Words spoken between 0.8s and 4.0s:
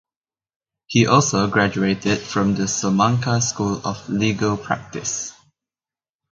He also graduated from the Salamanca School